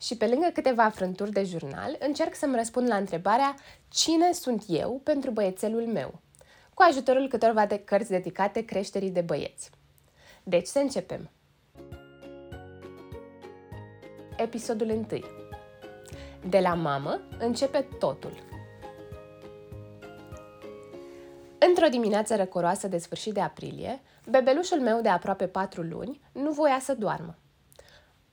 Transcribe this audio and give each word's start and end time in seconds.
și 0.00 0.16
pe 0.16 0.26
lângă 0.26 0.50
câteva 0.52 0.88
frânturi 0.88 1.32
de 1.32 1.44
jurnal, 1.44 1.96
încerc 1.98 2.34
să-mi 2.34 2.56
răspund 2.56 2.88
la 2.88 2.96
întrebarea 2.96 3.54
cine 3.88 4.32
sunt 4.32 4.64
eu 4.68 5.00
pentru 5.04 5.30
băiețelul 5.30 5.86
meu, 5.86 6.20
cu 6.74 6.82
ajutorul 6.88 7.28
câtorva 7.28 7.66
de 7.66 7.78
cărți 7.78 8.10
dedicate 8.10 8.64
creșterii 8.64 9.10
de 9.10 9.20
băieți. 9.20 9.70
Deci 10.42 10.66
să 10.66 10.78
începem! 10.78 11.30
Episodul 14.36 14.90
1 14.90 15.06
De 16.48 16.58
la 16.58 16.74
mamă 16.74 17.20
începe 17.38 17.88
totul. 17.98 18.44
Într-o 21.58 21.88
dimineață 21.88 22.36
răcoroasă 22.36 22.88
de 22.88 22.98
sfârșit 22.98 23.32
de 23.32 23.40
aprilie, 23.40 24.00
bebelușul 24.30 24.80
meu 24.80 25.00
de 25.00 25.08
aproape 25.08 25.46
patru 25.46 25.82
luni 25.82 26.20
nu 26.32 26.50
voia 26.50 26.78
să 26.80 26.94
doarmă. 26.94 27.36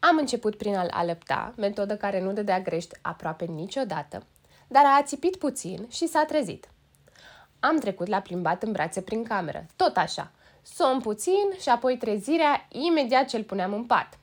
Am 0.09 0.17
început 0.17 0.55
prin 0.55 0.75
a-l 0.75 0.89
alăpta, 0.91 1.53
metodă 1.57 1.97
care 1.97 2.21
nu 2.21 2.33
dădea 2.33 2.59
grești 2.59 2.95
aproape 3.01 3.45
niciodată, 3.45 4.25
dar 4.67 4.85
a 4.85 4.97
ațipit 4.97 5.35
puțin 5.35 5.87
și 5.89 6.07
s-a 6.07 6.25
trezit. 6.25 6.69
Am 7.59 7.77
trecut 7.77 8.07
la 8.07 8.19
plimbat 8.19 8.63
în 8.63 8.71
brațe 8.71 9.01
prin 9.01 9.23
cameră, 9.23 9.65
tot 9.75 9.97
așa, 9.97 10.31
somn 10.61 11.01
puțin 11.01 11.49
și 11.61 11.69
apoi 11.69 11.97
trezirea 11.97 12.67
imediat 12.69 13.27
ce 13.27 13.37
îl 13.37 13.43
puneam 13.43 13.73
în 13.73 13.85
pat. 13.85 14.19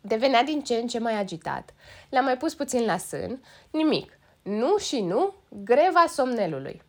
Devenea 0.00 0.42
din 0.42 0.62
ce 0.62 0.74
în 0.74 0.86
ce 0.86 0.98
mai 0.98 1.18
agitat. 1.18 1.74
L-am 2.08 2.24
mai 2.24 2.36
pus 2.36 2.54
puțin 2.54 2.84
la 2.84 2.96
sân, 2.96 3.44
nimic, 3.70 4.18
nu 4.42 4.78
și 4.78 5.00
nu, 5.00 5.34
greva 5.48 6.04
somnelului. 6.08 6.82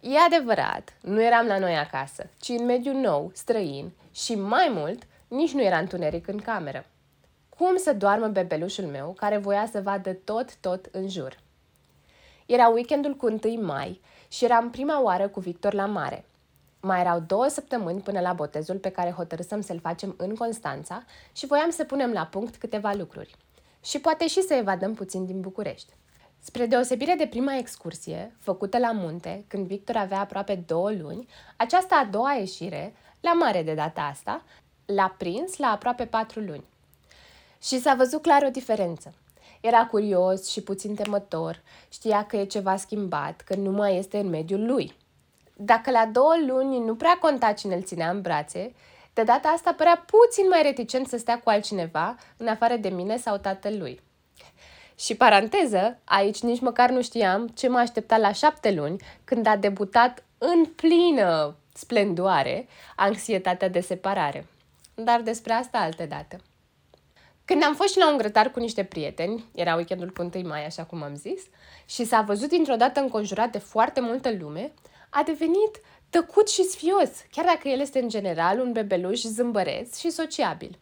E 0.00 0.18
adevărat, 0.18 0.96
nu 1.00 1.22
eram 1.22 1.46
la 1.46 1.58
noi 1.58 1.76
acasă, 1.76 2.30
ci 2.40 2.48
în 2.48 2.64
mediul 2.64 2.94
nou, 2.94 3.30
străin 3.34 3.92
și 4.12 4.34
mai 4.34 4.68
mult, 4.70 5.06
nici 5.34 5.52
nu 5.52 5.62
era 5.62 5.78
întuneric 5.78 6.28
în 6.28 6.38
cameră. 6.38 6.86
Cum 7.48 7.76
să 7.76 7.92
doarmă 7.92 8.26
bebelușul 8.26 8.84
meu, 8.84 9.12
care 9.16 9.36
voia 9.36 9.68
să 9.70 9.80
vadă 9.80 10.12
tot, 10.12 10.56
tot 10.56 10.88
în 10.90 11.08
jur? 11.08 11.38
Era 12.46 12.68
weekendul 12.68 13.16
cu 13.16 13.26
1 13.44 13.62
mai 13.62 14.00
și 14.28 14.44
eram 14.44 14.70
prima 14.70 15.02
oară 15.02 15.28
cu 15.28 15.40
Victor 15.40 15.72
la 15.72 15.86
mare. 15.86 16.24
Mai 16.80 17.00
erau 17.00 17.20
două 17.20 17.48
săptămâni 17.48 18.00
până 18.00 18.20
la 18.20 18.32
botezul 18.32 18.76
pe 18.76 18.90
care 18.90 19.10
hotărâsem 19.10 19.60
să-l 19.60 19.80
facem 19.80 20.14
în 20.18 20.34
Constanța 20.34 21.04
și 21.32 21.46
voiam 21.46 21.70
să 21.70 21.84
punem 21.84 22.12
la 22.12 22.26
punct 22.26 22.56
câteva 22.56 22.92
lucruri. 22.92 23.34
Și 23.84 24.00
poate 24.00 24.26
și 24.26 24.42
să 24.42 24.54
evadăm 24.54 24.94
puțin 24.94 25.26
din 25.26 25.40
București. 25.40 25.92
Spre 26.38 26.66
deosebire 26.66 27.14
de 27.14 27.26
prima 27.26 27.56
excursie, 27.56 28.36
făcută 28.38 28.78
la 28.78 28.92
munte, 28.92 29.44
când 29.48 29.66
Victor 29.66 29.96
avea 29.96 30.20
aproape 30.20 30.54
două 30.66 30.92
luni, 30.92 31.26
aceasta 31.56 31.94
a 31.94 32.04
doua 32.04 32.32
ieșire, 32.32 32.94
la 33.20 33.32
mare 33.32 33.62
de 33.62 33.74
data 33.74 34.00
asta, 34.00 34.42
l-a 34.86 35.14
prins 35.18 35.56
la 35.56 35.66
aproape 35.66 36.06
patru 36.06 36.40
luni. 36.40 36.64
Și 37.62 37.80
s-a 37.80 37.94
văzut 37.94 38.22
clar 38.22 38.42
o 38.42 38.50
diferență. 38.50 39.14
Era 39.60 39.86
curios 39.86 40.50
și 40.50 40.62
puțin 40.62 40.94
temător, 40.94 41.62
știa 41.88 42.24
că 42.24 42.36
e 42.36 42.44
ceva 42.44 42.76
schimbat, 42.76 43.40
că 43.40 43.54
nu 43.54 43.70
mai 43.70 43.96
este 43.96 44.18
în 44.18 44.28
mediul 44.28 44.66
lui. 44.66 44.94
Dacă 45.56 45.90
la 45.90 46.06
două 46.06 46.34
luni 46.46 46.78
nu 46.78 46.94
prea 46.94 47.18
conta 47.20 47.52
cine 47.52 47.74
îl 47.74 47.82
ținea 47.82 48.10
în 48.10 48.20
brațe, 48.20 48.74
de 49.12 49.22
data 49.22 49.48
asta 49.48 49.72
părea 49.72 50.04
puțin 50.06 50.48
mai 50.48 50.62
reticent 50.62 51.08
să 51.08 51.16
stea 51.16 51.40
cu 51.40 51.50
altcineva, 51.50 52.16
în 52.36 52.48
afară 52.48 52.76
de 52.76 52.88
mine 52.88 53.16
sau 53.16 53.36
tatăl 53.36 53.78
lui. 53.78 54.00
Și 54.98 55.14
paranteză, 55.14 55.98
aici 56.04 56.40
nici 56.40 56.60
măcar 56.60 56.90
nu 56.90 57.02
știam 57.02 57.48
ce 57.48 57.68
mă 57.68 57.78
aștepta 57.78 58.16
la 58.16 58.32
șapte 58.32 58.72
luni, 58.72 59.00
când 59.24 59.46
a 59.46 59.56
debutat 59.56 60.22
în 60.38 60.64
plină 60.64 61.56
splendoare 61.72 62.66
anxietatea 62.96 63.68
de 63.68 63.80
separare. 63.80 64.46
Dar 64.94 65.20
despre 65.20 65.52
asta 65.52 65.78
alte 65.78 66.06
date. 66.06 66.40
Când 67.44 67.62
am 67.62 67.74
fost 67.74 67.92
și 67.92 67.98
la 67.98 68.10
un 68.10 68.16
grătar 68.16 68.50
cu 68.50 68.58
niște 68.58 68.84
prieteni, 68.84 69.44
era 69.54 69.74
weekendul 69.74 70.12
cu 70.12 70.30
1 70.34 70.48
mai, 70.48 70.66
așa 70.66 70.84
cum 70.84 71.02
am 71.02 71.14
zis, 71.14 71.42
și 71.86 72.04
s-a 72.04 72.20
văzut 72.20 72.48
dintr-o 72.48 72.76
dată 72.76 73.00
înconjurat 73.00 73.52
de 73.52 73.58
foarte 73.58 74.00
multă 74.00 74.32
lume, 74.38 74.72
a 75.10 75.22
devenit 75.22 75.80
tăcut 76.10 76.48
și 76.48 76.62
sfios, 76.62 77.10
chiar 77.30 77.44
dacă 77.44 77.68
el 77.68 77.80
este 77.80 77.98
în 77.98 78.08
general 78.08 78.60
un 78.60 78.72
bebeluș 78.72 79.20
zâmbăreț 79.20 79.98
și 79.98 80.10
sociabil. 80.10 80.78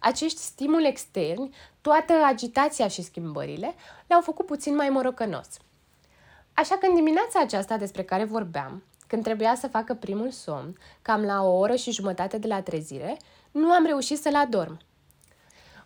Acești 0.00 0.38
stimuli 0.38 0.86
externi, 0.86 1.54
toată 1.80 2.12
agitația 2.12 2.88
și 2.88 3.02
schimbările, 3.02 3.74
le-au 4.06 4.20
făcut 4.20 4.46
puțin 4.46 4.74
mai 4.74 4.88
morocănos. 4.88 5.48
Așa 6.54 6.76
că 6.76 6.86
în 6.86 6.94
dimineața 6.94 7.40
aceasta 7.40 7.76
despre 7.76 8.02
care 8.02 8.24
vorbeam, 8.24 8.82
când 9.06 9.22
trebuia 9.22 9.54
să 9.54 9.68
facă 9.68 9.94
primul 9.94 10.30
somn, 10.30 10.78
cam 11.02 11.22
la 11.22 11.42
o 11.42 11.56
oră 11.56 11.74
și 11.74 11.92
jumătate 11.92 12.38
de 12.38 12.46
la 12.46 12.62
trezire, 12.62 13.16
nu 13.54 13.70
am 13.70 13.86
reușit 13.86 14.18
să-l 14.18 14.34
adorm. 14.34 14.80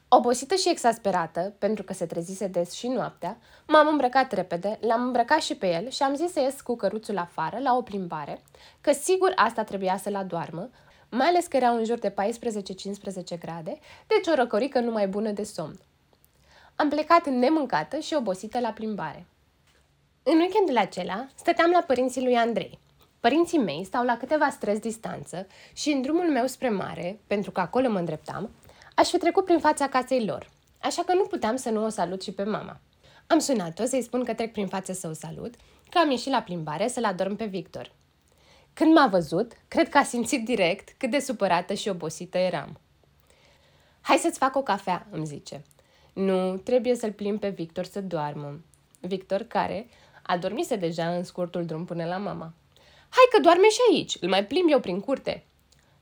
Obosită 0.09 0.55
și 0.55 0.71
exasperată, 0.71 1.55
pentru 1.59 1.85
că 1.85 1.93
se 1.93 2.07
trezise 2.07 2.47
des 2.47 2.73
și 2.73 2.89
noaptea, 2.89 3.39
m-am 3.67 3.87
îmbrăcat 3.87 4.33
repede, 4.33 4.79
l-am 4.81 5.03
îmbrăcat 5.03 5.41
și 5.41 5.55
pe 5.55 5.67
el 5.67 5.89
și 5.89 6.03
am 6.03 6.15
zis 6.15 6.33
să 6.33 6.41
ies 6.41 6.61
cu 6.61 6.77
căruțul 6.77 7.19
afară, 7.19 7.59
la 7.59 7.77
o 7.77 7.83
plimbare, 7.83 8.43
că 8.81 8.93
sigur 8.93 9.33
asta 9.35 9.65
trebuia 9.65 9.97
să-l 9.97 10.15
adoarmă, 10.15 10.71
mai 11.09 11.27
ales 11.27 11.47
că 11.47 11.57
erau 11.57 11.77
în 11.77 11.85
jur 11.85 11.99
de 11.99 12.11
14-15 12.11 12.15
grade, 13.39 13.79
deci 14.07 14.27
o 14.27 14.35
răcorică 14.35 14.81
numai 14.81 15.09
bună 15.09 15.31
de 15.31 15.45
somn. 15.45 15.81
Am 16.77 16.89
plecat 16.89 17.27
nemâncată 17.27 17.99
și 17.99 18.15
obosită 18.15 18.61
la 18.61 18.71
plimbare. 18.71 19.27
În 20.23 20.39
weekendul 20.39 20.77
acela, 20.77 21.27
stăteam 21.35 21.71
la 21.71 21.85
părinții 21.87 22.23
lui 22.23 22.37
Andrei. 22.37 22.79
Părinții 23.21 23.59
mei 23.59 23.85
stau 23.85 24.05
la 24.05 24.17
câteva 24.17 24.49
străzi 24.51 24.81
distanță 24.81 25.47
și 25.73 25.91
în 25.91 26.03
drumul 26.03 26.31
meu 26.31 26.47
spre 26.47 26.69
mare, 26.69 27.21
pentru 27.27 27.51
că 27.51 27.61
acolo 27.61 27.91
mă 27.91 27.99
îndreptam, 27.99 28.51
aș 28.95 29.09
fi 29.09 29.19
trecut 29.19 29.45
prin 29.45 29.59
fața 29.59 29.89
casei 29.89 30.25
lor, 30.25 30.51
așa 30.79 31.03
că 31.03 31.15
nu 31.15 31.23
puteam 31.23 31.57
să 31.57 31.71
nu 31.71 31.85
o 31.85 31.89
salut 31.89 32.23
și 32.23 32.33
pe 32.33 32.43
mama. 32.43 32.81
Am 33.27 33.39
sunat-o 33.39 33.85
să-i 33.85 34.03
spun 34.03 34.25
că 34.25 34.35
trec 34.35 34.53
prin 34.53 34.67
față 34.67 34.93
să 34.93 35.09
o 35.09 35.13
salut, 35.13 35.55
că 35.91 35.99
am 35.99 36.11
ieșit 36.11 36.33
la 36.33 36.43
plimbare 36.43 36.89
să-l 36.89 37.05
adorm 37.05 37.37
pe 37.37 37.45
Victor. 37.45 37.93
Când 38.73 38.95
m-a 38.95 39.07
văzut, 39.07 39.53
cred 39.69 39.89
că 39.89 39.99
a 39.99 40.03
simțit 40.03 40.45
direct 40.45 40.95
cât 40.99 41.11
de 41.11 41.19
supărată 41.19 41.75
și 41.75 41.89
obosită 41.89 42.39
eram. 42.39 42.81
Hai 44.01 44.17
să-ți 44.17 44.39
fac 44.39 44.57
o 44.57 44.63
cafea, 44.63 45.07
îmi 45.11 45.27
zice. 45.27 45.63
Nu, 46.13 46.57
trebuie 46.57 46.95
să-l 46.95 47.13
plimb 47.13 47.41
pe 47.41 47.49
Victor 47.49 47.85
să 47.85 48.01
doarmă. 48.01 48.61
Victor 49.01 49.43
care 49.43 49.87
a 50.23 50.37
dormise 50.37 50.77
deja 50.77 51.09
în 51.09 51.25
scurtul 51.25 51.65
drum 51.65 51.85
până 51.85 52.05
la 52.05 52.17
mama. 52.17 52.53
Hai 53.09 53.29
că 53.31 53.41
doarme 53.41 53.69
și 53.69 53.79
aici, 53.91 54.17
îl 54.21 54.29
mai 54.29 54.47
plimb 54.47 54.71
eu 54.71 54.81
prin 54.81 55.01
curte. 55.01 55.45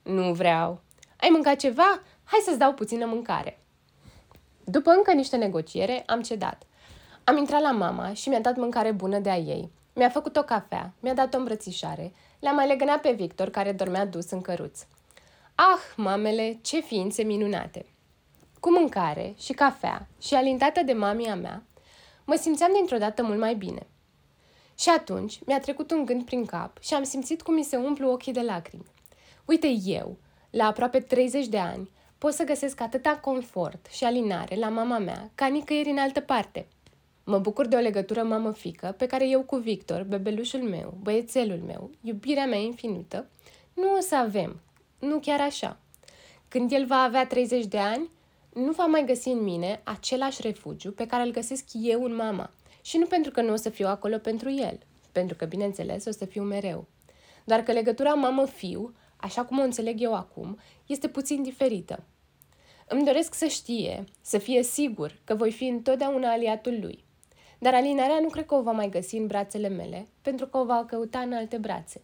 Nu 0.03 0.32
vreau. 0.32 0.81
Ai 1.20 1.29
mâncat 1.32 1.56
ceva? 1.56 2.03
Hai 2.25 2.41
să-ți 2.44 2.58
dau 2.58 2.73
puțină 2.73 3.06
mâncare. 3.06 3.61
După 4.64 4.91
încă 4.91 5.12
niște 5.12 5.37
negociere, 5.37 6.03
am 6.06 6.23
cedat. 6.23 6.62
Am 7.25 7.37
intrat 7.37 7.61
la 7.61 7.70
mama 7.70 8.12
și 8.12 8.29
mi-a 8.29 8.41
dat 8.41 8.56
mâncare 8.56 8.93
bună 8.93 9.19
de 9.19 9.31
a 9.31 9.37
ei. 9.37 9.70
Mi-a 9.94 10.08
făcut 10.08 10.37
o 10.37 10.43
cafea, 10.43 10.93
mi-a 11.00 11.14
dat 11.14 11.35
o 11.35 11.38
îmbrățișare, 11.38 12.12
le-a 12.38 12.53
mai 12.53 12.67
legănat 12.67 13.00
pe 13.00 13.12
Victor, 13.12 13.50
care 13.50 13.73
dormea 13.73 14.06
dus 14.06 14.31
în 14.31 14.41
căruț. 14.41 14.81
Ah, 15.55 15.94
mamele, 15.97 16.58
ce 16.62 16.81
ființe 16.81 17.23
minunate! 17.23 17.87
Cu 18.61 18.70
mâncare 18.70 19.35
și 19.38 19.53
cafea 19.53 20.08
și 20.20 20.35
alintată 20.35 20.82
de 20.82 20.93
mamia 20.93 21.35
mea, 21.35 21.62
mă 22.25 22.35
simțeam 22.35 22.73
dintr-o 22.75 22.99
dată 22.99 23.23
mult 23.23 23.38
mai 23.38 23.55
bine. 23.55 23.87
Și 24.78 24.88
atunci 24.88 25.38
mi-a 25.46 25.61
trecut 25.61 25.90
un 25.90 26.05
gând 26.05 26.25
prin 26.25 26.44
cap 26.44 26.78
și 26.81 26.94
am 26.94 27.02
simțit 27.02 27.43
cum 27.43 27.55
mi 27.55 27.62
se 27.62 27.76
umplu 27.76 28.11
ochii 28.11 28.32
de 28.32 28.40
lacrimi. 28.40 28.87
Uite 29.44 29.76
eu, 29.84 30.17
la 30.50 30.67
aproape 30.67 31.00
30 31.00 31.46
de 31.46 31.58
ani, 31.58 31.90
pot 32.19 32.32
să 32.32 32.44
găsesc 32.44 32.81
atâta 32.81 33.19
confort 33.19 33.87
și 33.90 34.05
alinare 34.05 34.56
la 34.56 34.69
mama 34.69 34.99
mea 34.99 35.31
ca 35.34 35.46
nicăieri 35.46 35.90
în 35.90 35.99
altă 35.99 36.20
parte. 36.20 36.67
Mă 37.25 37.38
bucur 37.38 37.67
de 37.67 37.76
o 37.76 37.78
legătură 37.78 38.23
mamă-fică 38.23 38.94
pe 38.99 39.06
care 39.06 39.28
eu 39.28 39.43
cu 39.43 39.56
Victor, 39.56 40.02
bebelușul 40.02 40.62
meu, 40.62 40.99
băiețelul 41.02 41.61
meu, 41.67 41.90
iubirea 42.00 42.46
mea 42.46 42.58
infinită, 42.58 43.26
nu 43.75 43.96
o 43.96 44.00
să 44.00 44.17
avem. 44.17 44.61
Nu 44.99 45.19
chiar 45.19 45.40
așa. 45.40 45.79
Când 46.49 46.72
el 46.72 46.87
va 46.87 46.96
avea 46.96 47.26
30 47.26 47.64
de 47.64 47.79
ani, 47.79 48.08
nu 48.52 48.72
va 48.72 48.84
mai 48.84 49.05
găsi 49.05 49.29
în 49.29 49.43
mine 49.43 49.81
același 49.84 50.43
refugiu 50.43 50.93
pe 50.93 51.06
care 51.06 51.22
îl 51.22 51.31
găsesc 51.31 51.64
eu 51.72 52.05
în 52.05 52.14
mama. 52.14 52.50
Și 52.87 52.97
nu 52.99 53.06
pentru 53.06 53.31
că 53.31 53.41
nu 53.41 53.53
o 53.53 53.56
să 53.56 53.71
fiu 53.71 53.87
acolo 53.87 54.19
pentru 54.19 54.50
el, 54.50 54.79
pentru 55.12 55.37
că, 55.37 55.44
bineînțeles, 55.44 56.05
o 56.05 56.11
să 56.11 56.25
fiu 56.25 56.43
mereu. 56.43 56.87
Doar 57.44 57.62
că 57.62 57.73
legătura 57.73 58.15
mamă-fiu, 58.15 58.94
așa 59.17 59.44
cum 59.44 59.59
o 59.59 59.62
înțeleg 59.62 60.00
eu 60.00 60.15
acum, 60.15 60.59
este 60.87 61.09
puțin 61.09 61.43
diferită. 61.43 62.03
Îmi 62.88 63.05
doresc 63.05 63.35
să 63.35 63.47
știe, 63.47 64.05
să 64.21 64.38
fie 64.38 64.62
sigur 64.62 65.21
că 65.25 65.35
voi 65.35 65.53
fi 65.53 65.67
întotdeauna 65.67 66.31
aliatul 66.31 66.81
lui. 66.81 67.05
Dar 67.59 67.75
alinarea 67.75 68.19
nu 68.21 68.29
cred 68.29 68.47
că 68.47 68.55
o 68.55 68.62
va 68.62 68.73
mai 68.73 68.89
găsi 68.89 69.17
în 69.17 69.27
brațele 69.27 69.69
mele, 69.69 70.09
pentru 70.23 70.47
că 70.47 70.59
o 70.59 70.65
va 70.65 70.85
căuta 70.85 71.19
în 71.19 71.32
alte 71.32 71.56
brațe. 71.56 72.00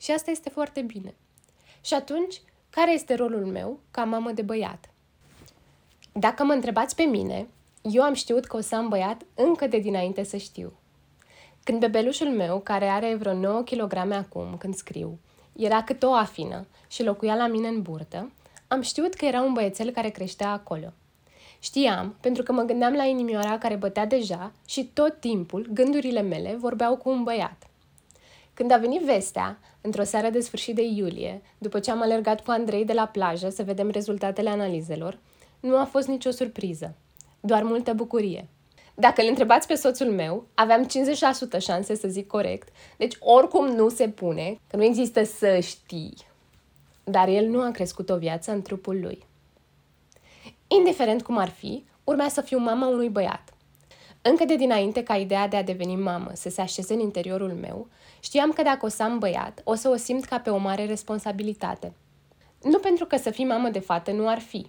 Și 0.00 0.10
asta 0.10 0.30
este 0.30 0.48
foarte 0.48 0.80
bine. 0.80 1.14
Și 1.80 1.94
atunci, 1.94 2.42
care 2.70 2.92
este 2.92 3.14
rolul 3.14 3.46
meu 3.46 3.80
ca 3.90 4.04
mamă 4.04 4.30
de 4.30 4.42
băiat? 4.42 4.90
Dacă 6.12 6.44
mă 6.44 6.52
întrebați 6.52 6.94
pe 6.94 7.02
mine, 7.02 7.48
eu 7.82 8.02
am 8.02 8.14
știut 8.14 8.44
că 8.44 8.56
o 8.56 8.60
să 8.60 8.74
am 8.74 8.88
băiat 8.88 9.22
încă 9.34 9.66
de 9.66 9.78
dinainte 9.78 10.22
să 10.22 10.36
știu. 10.36 10.72
Când 11.64 11.80
bebelușul 11.80 12.28
meu, 12.28 12.60
care 12.60 12.86
are 12.86 13.14
vreo 13.14 13.34
9 13.34 13.62
kg 13.62 13.96
acum 13.96 14.56
când 14.58 14.74
scriu, 14.74 15.18
era 15.56 15.82
cât 15.82 16.02
o 16.02 16.12
afină 16.12 16.66
și 16.88 17.02
locuia 17.02 17.34
la 17.34 17.46
mine 17.46 17.68
în 17.68 17.82
burtă, 17.82 18.30
am 18.68 18.80
știut 18.80 19.14
că 19.14 19.24
era 19.24 19.42
un 19.42 19.52
băiețel 19.52 19.90
care 19.90 20.08
creștea 20.08 20.52
acolo. 20.52 20.92
Știam, 21.58 22.16
pentru 22.20 22.42
că 22.42 22.52
mă 22.52 22.62
gândeam 22.62 22.92
la 22.92 23.04
inimioara 23.04 23.58
care 23.58 23.74
bătea 23.74 24.06
deja 24.06 24.52
și 24.66 24.84
tot 24.84 25.20
timpul 25.20 25.68
gândurile 25.72 26.20
mele 26.20 26.56
vorbeau 26.58 26.96
cu 26.96 27.08
un 27.08 27.22
băiat. 27.22 27.66
Când 28.54 28.70
a 28.70 28.76
venit 28.76 29.00
vestea, 29.00 29.58
într-o 29.80 30.02
seară 30.02 30.30
de 30.30 30.40
sfârșit 30.40 30.74
de 30.74 30.82
iulie, 30.82 31.42
după 31.58 31.78
ce 31.80 31.90
am 31.90 32.02
alergat 32.02 32.44
cu 32.44 32.50
Andrei 32.50 32.84
de 32.84 32.92
la 32.92 33.06
plajă 33.06 33.48
să 33.48 33.62
vedem 33.62 33.90
rezultatele 33.90 34.50
analizelor, 34.50 35.18
nu 35.60 35.78
a 35.78 35.84
fost 35.84 36.08
nicio 36.08 36.30
surpriză, 36.30 36.94
doar 37.44 37.62
multă 37.62 37.92
bucurie. 37.92 38.48
Dacă 38.94 39.22
îl 39.22 39.28
întrebați 39.28 39.66
pe 39.66 39.74
soțul 39.74 40.10
meu, 40.10 40.46
aveam 40.54 40.86
50% 41.56 41.58
șanse 41.58 41.94
să 41.94 42.08
zic 42.08 42.26
corect, 42.26 42.68
deci 42.96 43.16
oricum 43.20 43.66
nu 43.66 43.88
se 43.88 44.08
pune, 44.08 44.60
că 44.66 44.76
nu 44.76 44.84
există 44.84 45.24
să 45.24 45.58
știi. 45.58 46.14
Dar 47.04 47.28
el 47.28 47.46
nu 47.46 47.60
a 47.60 47.70
crescut 47.70 48.10
o 48.10 48.16
viață 48.16 48.52
în 48.52 48.62
trupul 48.62 49.00
lui. 49.00 49.26
Indiferent 50.66 51.22
cum 51.22 51.36
ar 51.36 51.48
fi, 51.48 51.84
urmea 52.04 52.28
să 52.28 52.40
fiu 52.40 52.58
mama 52.58 52.86
unui 52.86 53.08
băiat. 53.08 53.54
Încă 54.22 54.44
de 54.44 54.56
dinainte 54.56 55.02
ca 55.02 55.16
ideea 55.16 55.48
de 55.48 55.56
a 55.56 55.62
deveni 55.62 55.96
mamă 55.96 56.30
să 56.34 56.48
se 56.48 56.60
așeze 56.60 56.94
în 56.94 57.00
interiorul 57.00 57.52
meu, 57.52 57.88
știam 58.20 58.50
că 58.50 58.62
dacă 58.62 58.86
o 58.86 58.88
să 58.88 59.02
am 59.02 59.18
băiat, 59.18 59.60
o 59.64 59.74
să 59.74 59.88
o 59.88 59.96
simt 59.96 60.24
ca 60.24 60.38
pe 60.38 60.50
o 60.50 60.56
mare 60.56 60.86
responsabilitate. 60.86 61.92
Nu 62.62 62.78
pentru 62.78 63.06
că 63.06 63.16
să 63.16 63.30
fii 63.30 63.44
mamă 63.44 63.68
de 63.68 63.78
fată 63.78 64.10
nu 64.10 64.28
ar 64.28 64.38
fi, 64.38 64.66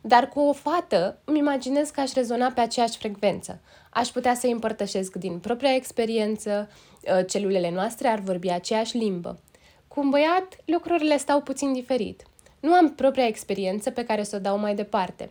dar 0.00 0.28
cu 0.28 0.40
o 0.40 0.52
fată 0.52 1.18
îmi 1.24 1.38
imaginez 1.38 1.90
că 1.90 2.00
aș 2.00 2.12
rezona 2.12 2.50
pe 2.50 2.60
aceeași 2.60 2.98
frecvență. 2.98 3.60
Aș 3.90 4.08
putea 4.08 4.34
să-i 4.34 4.50
împărtășesc 4.50 5.14
din 5.16 5.38
propria 5.38 5.74
experiență, 5.74 6.70
ă, 7.18 7.22
celulele 7.22 7.70
noastre 7.70 8.08
ar 8.08 8.18
vorbi 8.18 8.50
aceeași 8.50 8.96
limbă. 8.96 9.40
Cu 9.88 10.00
un 10.00 10.10
băiat, 10.10 10.56
lucrurile 10.64 11.16
stau 11.16 11.40
puțin 11.40 11.72
diferit. 11.72 12.22
Nu 12.60 12.72
am 12.72 12.94
propria 12.94 13.26
experiență 13.26 13.90
pe 13.90 14.04
care 14.04 14.22
să 14.22 14.36
o 14.36 14.38
dau 14.38 14.58
mai 14.58 14.74
departe. 14.74 15.30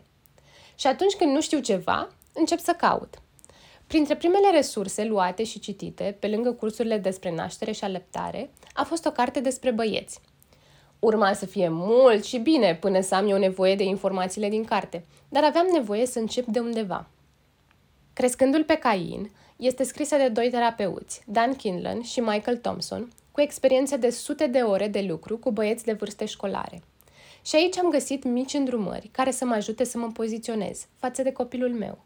Și 0.76 0.88
atunci 0.88 1.14
când 1.14 1.34
nu 1.34 1.42
știu 1.42 1.60
ceva, 1.60 2.10
încep 2.34 2.60
să 2.60 2.72
caut. 2.72 3.22
Printre 3.88 4.16
primele 4.16 4.52
resurse 4.52 5.06
luate 5.06 5.44
și 5.44 5.60
citite, 5.60 6.18
pe 6.20 6.28
lângă 6.28 6.52
cursurile 6.52 6.98
despre 6.98 7.32
naștere 7.32 7.72
și 7.72 7.84
aleptare, 7.84 8.50
a 8.74 8.84
fost 8.84 9.06
o 9.06 9.12
carte 9.12 9.40
despre 9.40 9.72
băieți. 9.72 10.20
Urma 11.00 11.34
să 11.34 11.46
fie 11.46 11.68
mult 11.70 12.24
și 12.24 12.38
bine 12.38 12.76
până 12.76 13.02
să 13.02 13.16
am 13.16 13.30
eu 13.30 13.38
nevoie 13.38 13.76
de 13.76 13.84
informațiile 13.84 14.50
din 14.50 14.64
carte, 14.64 15.06
dar 15.30 15.44
aveam 15.44 15.68
nevoie 15.72 16.06
să 16.06 16.20
încep 16.20 16.46
de 16.46 16.60
undeva. 16.60 17.08
Crescându-l 18.14 18.64
pe 18.64 18.76
Cain 18.76 19.32
este 19.56 19.84
scrisă 19.84 20.16
de 20.16 20.28
doi 20.28 20.50
terapeuți, 20.50 21.22
Dan 21.26 21.56
Kinlan 21.56 22.02
și 22.02 22.20
Michael 22.20 22.58
Thompson, 22.58 23.12
cu 23.32 23.42
experiențe 23.42 23.98
de 23.98 24.10
sute 24.10 24.48
de 24.48 24.60
ore 24.60 24.88
de 24.88 25.02
lucru 25.02 25.38
cu 25.38 25.52
băieți 25.52 25.86
de 25.86 25.94
vârste 25.94 26.26
școlare. 26.26 26.82
Și 27.46 27.56
aici 27.56 27.78
am 27.78 27.90
găsit 27.90 28.24
mici 28.24 28.54
îndrumări 28.54 29.10
care 29.12 29.32
să 29.32 29.46
mă 29.46 29.54
ajute 29.54 29.84
să 29.84 29.98
mă 29.98 30.08
poziționez 30.08 30.88
față 31.00 31.24
de 31.24 31.32
copilul 31.32 31.74
meu. 31.74 31.98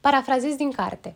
Parafrazez 0.00 0.54
din 0.54 0.70
carte. 0.70 1.14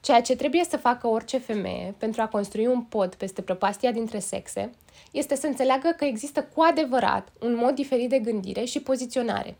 Ceea 0.00 0.20
ce 0.20 0.36
trebuie 0.36 0.64
să 0.64 0.76
facă 0.76 1.06
orice 1.06 1.38
femeie 1.38 1.94
pentru 1.98 2.20
a 2.20 2.28
construi 2.28 2.66
un 2.66 2.82
pod 2.82 3.14
peste 3.14 3.42
prăpastia 3.42 3.92
dintre 3.92 4.18
sexe 4.18 4.70
este 5.10 5.34
să 5.34 5.46
înțeleagă 5.46 5.94
că 5.96 6.04
există 6.04 6.42
cu 6.54 6.60
adevărat 6.62 7.32
un 7.40 7.56
mod 7.56 7.74
diferit 7.74 8.08
de 8.08 8.18
gândire 8.18 8.64
și 8.64 8.80
poziționare. 8.80 9.56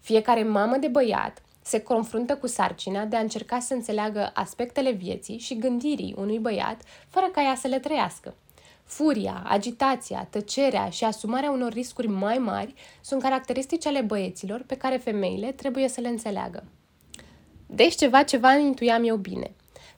Fiecare 0.00 0.42
mamă 0.42 0.76
de 0.76 0.88
băiat 0.88 1.42
se 1.62 1.80
confruntă 1.80 2.36
cu 2.36 2.46
sarcina 2.46 3.04
de 3.04 3.16
a 3.16 3.20
încerca 3.20 3.58
să 3.58 3.74
înțeleagă 3.74 4.30
aspectele 4.34 4.90
vieții 4.90 5.38
și 5.38 5.58
gândirii 5.58 6.14
unui 6.18 6.38
băiat 6.38 6.82
fără 7.08 7.26
ca 7.32 7.42
ea 7.42 7.54
să 7.54 7.68
le 7.68 7.78
trăiască. 7.78 8.34
Furia, 8.84 9.42
agitația, 9.46 10.26
tăcerea 10.30 10.88
și 10.88 11.04
asumarea 11.04 11.50
unor 11.50 11.72
riscuri 11.72 12.06
mai 12.06 12.38
mari 12.38 12.74
sunt 13.00 13.22
caracteristici 13.22 13.86
ale 13.86 14.00
băieților 14.00 14.62
pe 14.66 14.76
care 14.76 14.96
femeile 14.96 15.52
trebuie 15.52 15.88
să 15.88 16.00
le 16.00 16.08
înțeleagă. 16.08 16.64
Deci 17.66 17.94
ceva 17.94 18.22
ceva 18.22 18.54
intuiam 18.54 19.04
eu 19.04 19.16
bine. 19.16 19.50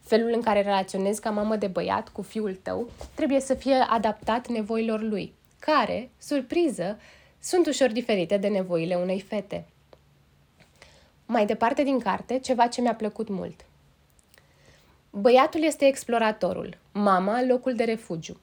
Felul 0.08 0.32
în 0.34 0.40
care 0.40 0.62
relaționezi 0.62 1.20
ca 1.20 1.30
mamă 1.30 1.56
de 1.56 1.66
băiat 1.66 2.08
cu 2.08 2.22
fiul 2.22 2.58
tău 2.62 2.90
trebuie 3.14 3.40
să 3.40 3.54
fie 3.54 3.74
adaptat 3.74 4.48
nevoilor 4.48 5.02
lui, 5.02 5.32
care, 5.58 6.10
surpriză, 6.18 6.98
sunt 7.40 7.66
ușor 7.66 7.90
diferite 7.90 8.36
de 8.36 8.48
nevoile 8.48 8.94
unei 8.94 9.20
fete. 9.20 9.66
Mai 11.26 11.46
departe 11.46 11.82
din 11.82 11.98
carte, 11.98 12.38
ceva 12.38 12.66
ce 12.66 12.80
mi-a 12.80 12.94
plăcut 12.94 13.28
mult. 13.28 13.64
Băiatul 15.10 15.62
este 15.62 15.86
exploratorul, 15.86 16.78
mama 16.92 17.44
locul 17.44 17.74
de 17.74 17.84
refugiu. 17.84 18.40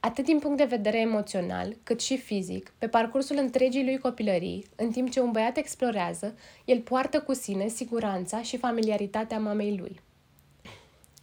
Atât 0.00 0.24
din 0.24 0.38
punct 0.38 0.56
de 0.56 0.64
vedere 0.64 1.00
emoțional, 1.00 1.76
cât 1.82 2.00
și 2.00 2.16
fizic, 2.16 2.72
pe 2.78 2.88
parcursul 2.88 3.36
întregii 3.36 3.84
lui 3.84 3.98
copilării, 3.98 4.66
în 4.76 4.90
timp 4.90 5.10
ce 5.10 5.20
un 5.20 5.30
băiat 5.30 5.56
explorează, 5.56 6.38
el 6.64 6.80
poartă 6.80 7.20
cu 7.20 7.34
sine 7.34 7.68
siguranța 7.68 8.42
și 8.42 8.56
familiaritatea 8.56 9.38
mamei 9.38 9.76
lui. 9.78 10.04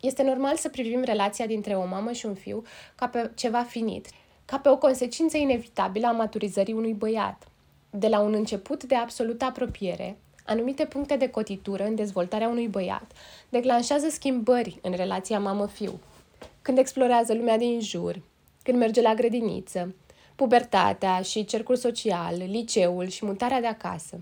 Este 0.04 0.24
normal 0.24 0.56
să 0.56 0.70
privim 0.70 1.02
relația 1.04 1.46
dintre 1.46 1.76
o 1.76 1.86
mamă 1.86 2.12
și 2.12 2.26
un 2.26 2.34
fiu 2.34 2.64
ca 2.96 3.08
pe 3.08 3.32
ceva 3.36 3.64
finit, 3.64 4.08
ca 4.46 4.58
pe 4.58 4.70
o 4.70 4.78
consecință 4.78 5.38
inevitabilă 5.38 6.08
a 6.08 6.12
maturizării 6.12 6.74
unui 6.74 6.94
băiat. 6.94 7.44
De 7.90 8.08
la 8.08 8.20
un 8.20 8.34
început 8.34 8.84
de 8.84 8.96
absolută 8.96 9.46
apropiere, 9.46 10.18
anumite 10.46 10.86
puncte 10.86 11.16
de 11.16 11.30
cotitură 11.30 11.84
în 11.86 11.96
dezvoltarea 11.96 12.48
unui 12.48 12.68
băiat 12.68 13.12
declanșează 13.50 14.10
schimbări 14.10 14.80
în 14.82 14.92
relația 14.92 15.40
mamă-fiu. 15.40 16.00
Când 16.62 16.78
explorează 16.78 17.34
lumea 17.34 17.58
din 17.58 17.80
jur, 17.82 18.22
când 18.64 18.78
merge 18.78 19.02
la 19.02 19.14
grădiniță, 19.14 19.96
pubertatea 20.36 21.22
și 21.22 21.46
cercul 21.46 21.76
social, 21.76 22.36
liceul 22.48 23.08
și 23.08 23.26
mutarea 23.26 23.62
de 23.62 23.68
acasă. 23.68 24.22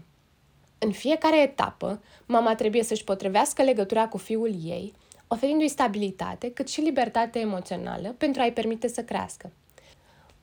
În 0.78 0.92
fiecare 0.92 1.42
etapă, 1.42 2.02
mama 2.26 2.56
trebuie 2.56 2.84
să-și 2.84 3.04
potrivească 3.04 3.64
legătura 3.64 4.08
cu 4.08 4.18
fiul 4.18 4.52
ei, 4.66 4.94
oferindu-i 5.34 5.68
stabilitate, 5.68 6.52
cât 6.52 6.68
și 6.68 6.82
libertate 6.82 7.40
emoțională 7.40 8.16
pentru 8.18 8.42
a-i 8.42 8.54
permite 8.54 8.88
să 8.88 9.04
crească. 9.04 9.52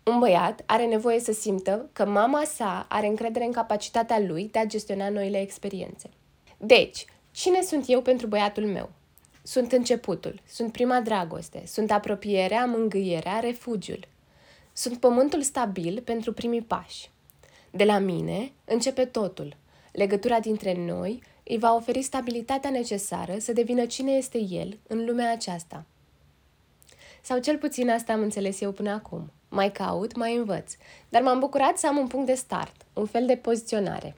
Un 0.04 0.18
băiat 0.18 0.62
are 0.66 0.86
nevoie 0.86 1.20
să 1.20 1.32
simtă 1.32 1.88
că 1.92 2.06
mama 2.06 2.44
sa 2.44 2.86
are 2.88 3.06
încredere 3.06 3.44
în 3.44 3.52
capacitatea 3.52 4.18
lui 4.18 4.48
de 4.52 4.58
a 4.58 4.64
gestiona 4.64 5.08
noile 5.08 5.40
experiențe. 5.40 6.10
Deci, 6.56 7.04
cine 7.30 7.60
sunt 7.62 7.84
eu 7.88 8.02
pentru 8.02 8.26
băiatul 8.26 8.66
meu? 8.66 8.90
Sunt 9.42 9.72
începutul, 9.72 10.40
sunt 10.46 10.72
prima 10.72 11.00
dragoste, 11.00 11.62
sunt 11.66 11.90
apropierea, 11.90 12.64
mângâierea, 12.64 13.38
refugiul. 13.38 14.08
Sunt 14.72 15.00
pământul 15.00 15.42
stabil 15.42 16.02
pentru 16.04 16.32
primii 16.32 16.62
pași. 16.62 17.10
De 17.70 17.84
la 17.84 17.98
mine 17.98 18.52
începe 18.64 19.04
totul. 19.04 19.56
Legătura 19.92 20.40
dintre 20.40 20.74
noi 20.74 21.22
îi 21.48 21.58
va 21.58 21.74
oferi 21.74 22.02
stabilitatea 22.02 22.70
necesară 22.70 23.38
să 23.38 23.52
devină 23.52 23.86
cine 23.86 24.12
este 24.12 24.38
el 24.38 24.78
în 24.86 25.04
lumea 25.04 25.32
aceasta. 25.32 25.84
Sau 27.22 27.38
cel 27.38 27.58
puțin 27.58 27.90
asta 27.90 28.12
am 28.12 28.20
înțeles 28.20 28.60
eu 28.60 28.72
până 28.72 28.90
acum. 28.90 29.32
Mai 29.48 29.72
caut, 29.72 30.16
mai 30.16 30.36
învăț, 30.36 30.72
dar 31.08 31.22
m-am 31.22 31.38
bucurat 31.38 31.78
să 31.78 31.86
am 31.86 31.96
un 31.96 32.06
punct 32.06 32.26
de 32.26 32.34
start, 32.34 32.74
un 32.92 33.06
fel 33.06 33.26
de 33.26 33.36
poziționare. 33.36 34.14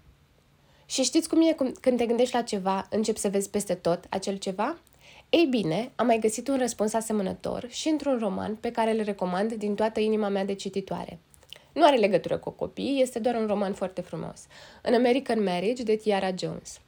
Și 0.87 1.02
știți 1.02 1.28
cum 1.28 1.40
e 1.40 1.56
când 1.80 1.96
te 1.99 2.06
gândești 2.06 2.34
la 2.34 2.42
ceva, 2.42 2.87
începi 2.90 3.18
să 3.18 3.28
vezi 3.28 3.50
peste 3.50 3.75
tot 3.75 4.04
acel 4.08 4.37
ceva? 4.37 4.78
Ei 5.28 5.46
bine, 5.46 5.92
am 5.96 6.06
mai 6.06 6.18
găsit 6.18 6.49
un 6.49 6.58
răspuns 6.58 6.92
asemănător 6.92 7.66
și 7.68 7.88
într-un 7.88 8.18
roman 8.18 8.56
pe 8.56 8.70
care 8.70 8.90
îl 8.90 9.02
recomand 9.02 9.52
din 9.52 9.75
toată 9.75 10.00
inima 10.00 10.28
mea 10.28 10.44
de 10.44 10.54
cititoare. 10.54 11.18
Nu 11.72 11.84
are 11.84 11.96
legătură 11.96 12.38
cu 12.38 12.50
copii, 12.50 13.00
este 13.00 13.18
doar 13.18 13.34
un 13.34 13.46
roman 13.46 13.72
foarte 13.72 14.00
frumos. 14.00 14.46
An 14.82 14.94
American 14.94 15.42
Marriage 15.42 15.82
de 15.82 15.96
Tiara 15.96 16.30
Jones. 16.38 16.80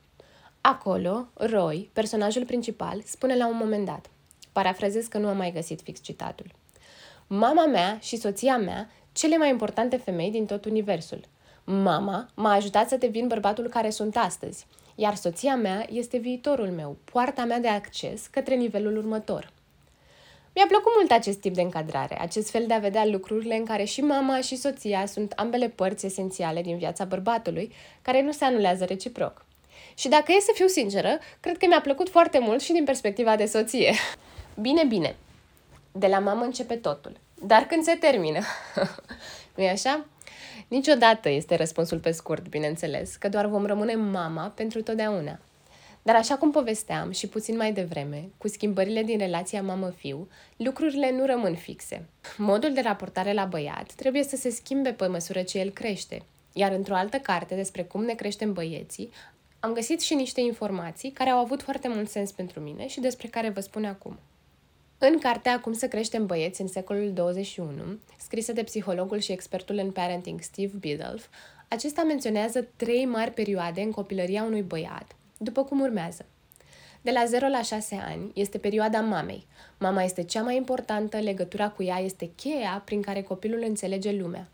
Acolo, 0.64 1.28
Roy, 1.34 1.90
personajul 1.92 2.44
principal, 2.44 3.02
spune 3.04 3.36
la 3.36 3.46
un 3.46 3.56
moment 3.56 3.84
dat, 3.84 4.10
parafrazez 4.52 5.06
că 5.06 5.18
nu 5.18 5.28
am 5.28 5.36
mai 5.36 5.52
găsit 5.52 5.80
fix 5.80 6.02
citatul, 6.02 6.46
Mama 7.26 7.66
mea 7.66 7.98
și 8.00 8.16
soția 8.16 8.56
mea, 8.56 8.90
cele 9.12 9.36
mai 9.36 9.48
importante 9.48 9.96
femei 9.96 10.30
din 10.30 10.46
tot 10.46 10.64
universul. 10.64 11.20
Mama 11.64 12.28
m-a 12.34 12.52
ajutat 12.52 12.88
să 12.88 12.96
devin 12.96 13.26
bărbatul 13.26 13.68
care 13.68 13.90
sunt 13.90 14.16
astăzi, 14.16 14.66
iar 14.94 15.14
soția 15.14 15.56
mea 15.56 15.86
este 15.90 16.18
viitorul 16.18 16.70
meu, 16.70 16.96
poarta 17.04 17.44
mea 17.44 17.58
de 17.58 17.68
acces 17.68 18.26
către 18.26 18.54
nivelul 18.54 18.96
următor. 18.96 19.52
Mi-a 20.54 20.66
plăcut 20.68 20.92
mult 20.96 21.10
acest 21.10 21.40
tip 21.40 21.54
de 21.54 21.62
încadrare, 21.62 22.20
acest 22.20 22.50
fel 22.50 22.66
de 22.66 22.74
a 22.74 22.78
vedea 22.78 23.06
lucrurile 23.06 23.56
în 23.56 23.64
care 23.64 23.84
și 23.84 24.00
mama 24.00 24.40
și 24.40 24.56
soția 24.56 25.06
sunt 25.06 25.32
ambele 25.32 25.68
părți 25.68 26.06
esențiale 26.06 26.62
din 26.62 26.76
viața 26.76 27.04
bărbatului, 27.04 27.72
care 28.02 28.22
nu 28.22 28.32
se 28.32 28.44
anulează 28.44 28.84
reciproc. 28.84 29.44
Și 29.94 30.08
dacă 30.08 30.32
e 30.32 30.40
să 30.40 30.50
fiu 30.54 30.66
sinceră, 30.66 31.18
cred 31.40 31.58
că 31.58 31.66
mi-a 31.66 31.80
plăcut 31.80 32.08
foarte 32.08 32.38
mult 32.38 32.60
și 32.60 32.72
din 32.72 32.84
perspectiva 32.84 33.36
de 33.36 33.46
soție. 33.46 33.94
Bine, 34.60 34.84
bine. 34.84 35.16
De 35.92 36.06
la 36.06 36.18
mamă 36.18 36.44
începe 36.44 36.74
totul. 36.74 37.20
Dar 37.34 37.62
când 37.62 37.82
se 37.82 37.94
termină? 37.94 38.38
nu-i 39.54 39.68
așa? 39.68 40.06
Niciodată 40.68 41.28
este 41.28 41.56
răspunsul 41.56 41.98
pe 41.98 42.10
scurt, 42.10 42.48
bineînțeles, 42.48 43.16
că 43.16 43.28
doar 43.28 43.46
vom 43.46 43.66
rămâne 43.66 43.94
mama 43.94 44.52
pentru 44.54 44.82
totdeauna. 44.82 45.38
Dar 46.02 46.14
așa 46.14 46.36
cum 46.36 46.50
povesteam 46.50 47.10
și 47.10 47.26
puțin 47.26 47.56
mai 47.56 47.72
devreme, 47.72 48.28
cu 48.38 48.48
schimbările 48.48 49.02
din 49.02 49.18
relația 49.18 49.62
mamă-fiu, 49.62 50.28
lucrurile 50.56 51.10
nu 51.10 51.26
rămân 51.26 51.54
fixe. 51.54 52.08
Modul 52.36 52.72
de 52.72 52.80
raportare 52.80 53.32
la 53.32 53.44
băiat 53.44 53.92
trebuie 53.92 54.22
să 54.22 54.36
se 54.36 54.50
schimbe 54.50 54.92
pe 54.92 55.06
măsură 55.06 55.42
ce 55.42 55.58
el 55.58 55.70
crește. 55.70 56.22
Iar 56.52 56.72
într-o 56.72 56.94
altă 56.94 57.16
carte 57.16 57.54
despre 57.54 57.82
cum 57.82 58.04
ne 58.04 58.14
creștem 58.14 58.52
băieții, 58.52 59.10
am 59.64 59.72
găsit 59.72 60.00
și 60.00 60.14
niște 60.14 60.40
informații 60.40 61.10
care 61.10 61.30
au 61.30 61.38
avut 61.38 61.62
foarte 61.62 61.88
mult 61.88 62.08
sens 62.08 62.32
pentru 62.32 62.60
mine 62.60 62.86
și 62.86 63.00
despre 63.00 63.28
care 63.28 63.48
vă 63.48 63.60
spun 63.60 63.84
acum. 63.84 64.18
În 64.98 65.18
cartea 65.18 65.60
Cum 65.60 65.72
să 65.72 65.88
creștem 65.88 66.26
băieți 66.26 66.60
în 66.60 66.68
secolul 66.68 67.12
21, 67.12 67.98
scrisă 68.18 68.52
de 68.52 68.62
psihologul 68.62 69.18
și 69.18 69.32
expertul 69.32 69.76
în 69.76 69.90
parenting 69.90 70.40
Steve 70.40 70.76
Biddulph, 70.78 71.24
acesta 71.68 72.02
menționează 72.02 72.66
trei 72.76 73.04
mari 73.04 73.30
perioade 73.30 73.80
în 73.80 73.90
copilăria 73.90 74.42
unui 74.42 74.62
băiat, 74.62 75.16
după 75.38 75.64
cum 75.64 75.80
urmează. 75.80 76.24
De 77.00 77.10
la 77.10 77.24
0 77.24 77.48
la 77.48 77.62
6 77.62 77.94
ani 78.06 78.30
este 78.34 78.58
perioada 78.58 79.00
mamei. 79.00 79.46
Mama 79.78 80.02
este 80.02 80.22
cea 80.22 80.42
mai 80.42 80.56
importantă, 80.56 81.18
legătura 81.18 81.68
cu 81.68 81.82
ea 81.82 81.98
este 81.98 82.30
cheia 82.36 82.82
prin 82.84 83.02
care 83.02 83.22
copilul 83.22 83.62
înțelege 83.66 84.12
lumea. 84.12 84.48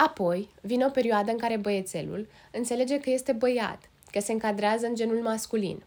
Apoi 0.00 0.48
vine 0.60 0.84
o 0.84 0.90
perioadă 0.90 1.30
în 1.30 1.38
care 1.38 1.56
băiețelul 1.56 2.28
înțelege 2.52 3.00
că 3.00 3.10
este 3.10 3.32
băiat, 3.32 3.90
că 4.10 4.20
se 4.20 4.32
încadrează 4.32 4.86
în 4.86 4.94
genul 4.94 5.22
masculin. 5.22 5.82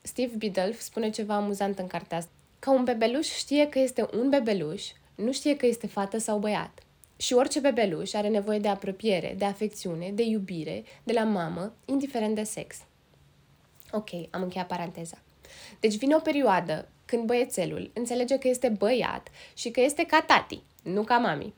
Steve 0.00 0.36
Biddulph 0.36 0.78
spune 0.78 1.10
ceva 1.10 1.34
amuzant 1.34 1.78
în 1.78 1.86
cartea 1.86 2.16
asta, 2.16 2.30
că 2.58 2.70
un 2.70 2.84
bebeluș 2.84 3.26
știe 3.26 3.68
că 3.68 3.78
este 3.78 4.08
un 4.14 4.28
bebeluș, 4.28 4.86
nu 5.14 5.32
știe 5.32 5.56
că 5.56 5.66
este 5.66 5.86
fată 5.86 6.18
sau 6.18 6.38
băiat. 6.38 6.82
Și 7.16 7.32
orice 7.32 7.60
bebeluș 7.60 8.12
are 8.12 8.28
nevoie 8.28 8.58
de 8.58 8.68
apropiere, 8.68 9.34
de 9.38 9.44
afecțiune, 9.44 10.10
de 10.10 10.22
iubire, 10.22 10.84
de 11.02 11.12
la 11.12 11.24
mamă, 11.24 11.72
indiferent 11.84 12.34
de 12.34 12.42
sex. 12.42 12.76
Ok, 13.92 14.10
am 14.30 14.42
încheiat 14.42 14.66
paranteza. 14.66 15.18
Deci 15.80 15.96
vine 15.96 16.14
o 16.14 16.18
perioadă 16.18 16.88
când 17.04 17.24
băiețelul 17.24 17.90
înțelege 17.94 18.38
că 18.38 18.48
este 18.48 18.68
băiat 18.68 19.28
și 19.54 19.70
că 19.70 19.80
este 19.80 20.04
ca 20.04 20.24
tati, 20.26 20.62
nu 20.82 21.02
ca 21.02 21.18
mami. 21.18 21.54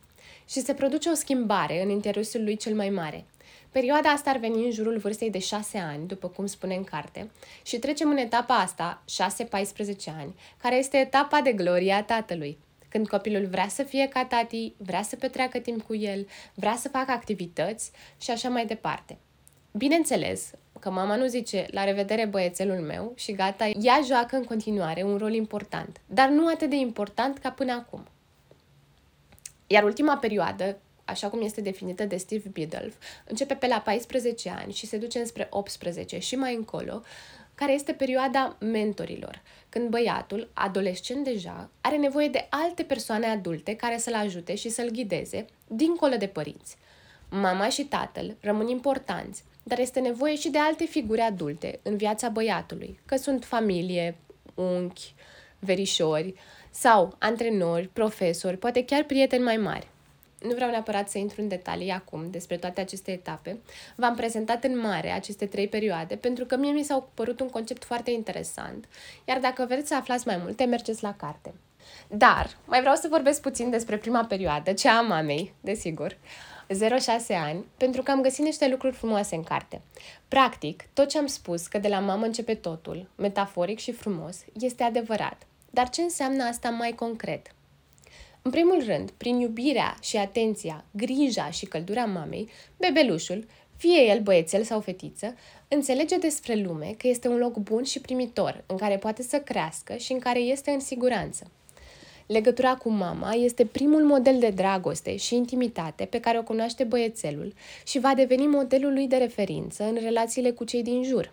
Și 0.49 0.61
se 0.61 0.75
produce 0.75 1.09
o 1.09 1.15
schimbare 1.15 1.83
în 1.83 1.89
interesul 1.89 2.43
lui 2.43 2.57
cel 2.57 2.75
mai 2.75 2.91
mare. 2.91 3.25
Perioada 3.71 4.09
asta 4.09 4.31
ar 4.31 4.37
veni 4.37 4.65
în 4.65 4.71
jurul 4.71 4.99
vârstei 4.99 5.31
de 5.31 5.39
6 5.39 5.79
ani, 5.79 6.07
după 6.07 6.29
cum 6.29 6.47
spune 6.47 6.75
în 6.75 6.85
carte, 6.85 7.31
și 7.63 7.79
trecem 7.79 8.11
în 8.11 8.17
etapa 8.17 8.55
asta, 8.55 9.03
6-14 9.45 9.47
ani, 10.19 10.35
care 10.63 10.77
este 10.77 10.97
etapa 10.97 11.41
de 11.41 11.53
glorie 11.53 11.93
a 11.93 12.03
tatălui, 12.03 12.59
când 12.89 13.09
copilul 13.09 13.47
vrea 13.47 13.69
să 13.69 13.83
fie 13.83 14.09
ca 14.09 14.25
tati, 14.25 14.75
vrea 14.77 15.03
să 15.03 15.17
petreacă 15.17 15.59
timp 15.59 15.83
cu 15.83 15.95
el, 15.95 16.27
vrea 16.55 16.77
să 16.77 16.89
facă 16.89 17.11
activități 17.11 17.91
și 18.21 18.31
așa 18.31 18.49
mai 18.49 18.67
departe. 18.67 19.19
Bineînțeles 19.73 20.51
că 20.81 20.91
mama 20.91 21.17
nu 21.17 21.27
zice 21.27 21.67
la 21.71 21.85
revedere 21.85 22.27
băiețelul 22.27 22.81
meu 22.81 23.13
și 23.15 23.33
gata, 23.33 23.67
ea 23.67 24.01
joacă 24.07 24.37
în 24.37 24.45
continuare 24.45 25.03
un 25.03 25.17
rol 25.17 25.33
important, 25.33 26.01
dar 26.07 26.29
nu 26.29 26.47
atât 26.47 26.71
de 26.71 26.77
important 26.77 27.39
ca 27.39 27.51
până 27.51 27.73
acum. 27.73 28.07
Iar 29.67 29.85
ultima 29.85 30.17
perioadă, 30.17 30.79
așa 31.05 31.29
cum 31.29 31.43
este 31.43 31.61
definită 31.61 32.05
de 32.05 32.17
Steve 32.17 32.49
Biddulph, 32.49 32.95
începe 33.25 33.55
pe 33.55 33.67
la 33.67 33.81
14 33.81 34.51
ani 34.51 34.73
și 34.73 34.87
se 34.87 34.97
duce 34.97 35.19
înspre 35.19 35.47
18 35.51 36.19
și 36.19 36.37
mai 36.37 36.55
încolo, 36.55 37.03
care 37.55 37.73
este 37.73 37.93
perioada 37.93 38.57
mentorilor, 38.61 39.43
când 39.69 39.89
băiatul, 39.89 40.51
adolescent 40.53 41.25
deja, 41.25 41.71
are 41.81 41.97
nevoie 41.97 42.29
de 42.29 42.47
alte 42.51 42.83
persoane 42.83 43.27
adulte 43.27 43.77
care 43.77 43.99
să-l 43.99 44.15
ajute 44.15 44.55
și 44.55 44.69
să-l 44.69 44.91
ghideze, 44.91 45.45
dincolo 45.67 46.17
de 46.17 46.27
părinți. 46.27 46.77
Mama 47.31 47.69
și 47.69 47.85
tatăl 47.85 48.37
rămân 48.41 48.69
importanți, 48.69 49.45
dar 49.63 49.79
este 49.79 50.01
nevoie 50.01 50.37
și 50.37 50.49
de 50.49 50.59
alte 50.59 50.85
figuri 50.85 51.21
adulte 51.21 51.81
în 51.83 51.97
viața 51.97 52.29
băiatului, 52.29 53.01
că 53.07 53.17
sunt 53.17 53.45
familie, 53.45 54.17
unchi, 54.55 55.15
verișori 55.59 56.35
sau 56.75 57.15
antrenori, 57.19 57.89
profesori, 57.93 58.57
poate 58.57 58.85
chiar 58.85 59.03
prieteni 59.03 59.43
mai 59.43 59.57
mari. 59.57 59.89
Nu 60.41 60.55
vreau 60.55 60.71
neapărat 60.71 61.09
să 61.09 61.19
intru 61.19 61.41
în 61.41 61.49
detalii 61.49 61.91
acum 61.91 62.31
despre 62.31 62.57
toate 62.57 62.81
aceste 62.81 63.11
etape. 63.11 63.59
V-am 63.97 64.15
prezentat 64.15 64.65
în 64.65 64.79
mare 64.79 65.11
aceste 65.11 65.47
trei 65.47 65.69
perioade 65.69 66.17
pentru 66.17 66.45
că 66.45 66.57
mie 66.57 66.73
mi 66.73 66.83
s-au 66.83 67.11
părut 67.15 67.41
un 67.41 67.49
concept 67.49 67.85
foarte 67.85 68.11
interesant, 68.11 68.89
iar 69.25 69.39
dacă 69.39 69.65
vreți 69.69 69.89
să 69.89 69.95
aflați 69.95 70.27
mai 70.27 70.37
multe, 70.37 70.65
mergeți 70.65 71.03
la 71.03 71.15
carte. 71.15 71.55
Dar 72.09 72.57
mai 72.65 72.81
vreau 72.81 72.95
să 72.95 73.09
vorbesc 73.11 73.41
puțin 73.41 73.71
despre 73.71 73.97
prima 73.97 74.25
perioadă, 74.25 74.73
cea 74.73 74.99
a 74.99 75.01
mamei, 75.01 75.55
desigur. 75.61 76.17
0-6 76.69 76.77
ani, 77.29 77.65
pentru 77.77 78.03
că 78.03 78.11
am 78.11 78.23
găsit 78.23 78.45
niște 78.45 78.69
lucruri 78.69 78.97
frumoase 78.97 79.35
în 79.35 79.43
carte. 79.43 79.81
Practic, 80.29 80.85
tot 80.93 81.09
ce 81.09 81.19
am 81.19 81.27
spus 81.27 81.67
că 81.67 81.79
de 81.79 81.89
la 81.89 81.99
mamă 81.99 82.25
începe 82.25 82.55
totul, 82.55 83.09
metaforic 83.17 83.79
și 83.79 83.93
frumos, 83.93 84.37
este 84.61 84.83
adevărat. 84.83 85.47
Dar 85.75 85.89
ce 85.89 86.03
înseamnă 86.03 86.43
asta 86.43 86.71
mai 86.71 86.93
concret? 86.93 87.55
În 88.43 88.51
primul 88.51 88.85
rând, 88.87 89.11
prin 89.11 89.39
iubirea 89.39 89.97
și 90.03 90.17
atenția, 90.17 90.85
grija 90.91 91.51
și 91.51 91.67
căldura 91.67 92.05
mamei, 92.05 92.49
bebelușul, 92.77 93.47
fie 93.77 94.01
el 94.09 94.21
băiețel 94.21 94.63
sau 94.63 94.81
fetiță, 94.81 95.35
înțelege 95.69 96.19
despre 96.19 96.55
lume 96.55 96.95
că 96.97 97.09
este 97.09 97.29
un 97.29 97.37
loc 97.37 97.57
bun 97.57 97.83
și 97.83 98.01
primitor, 98.01 98.65
în 98.67 98.77
care 98.77 98.97
poate 98.97 99.23
să 99.23 99.39
crească 99.39 99.97
și 99.97 100.13
în 100.13 100.19
care 100.19 100.39
este 100.39 100.71
în 100.71 100.81
siguranță. 100.81 101.51
Legătura 102.27 102.75
cu 102.75 102.91
mama 102.91 103.33
este 103.33 103.65
primul 103.65 104.05
model 104.05 104.39
de 104.39 104.51
dragoste 104.51 105.17
și 105.17 105.35
intimitate 105.35 106.05
pe 106.05 106.21
care 106.21 106.39
o 106.39 106.43
cunoaște 106.43 106.85
băiețelul 106.85 107.55
și 107.87 107.99
va 107.99 108.15
deveni 108.15 108.47
modelul 108.47 108.93
lui 108.93 109.07
de 109.07 109.17
referință 109.17 109.85
în 109.85 109.99
relațiile 110.03 110.51
cu 110.51 110.65
cei 110.65 110.83
din 110.83 111.03
jur. 111.03 111.33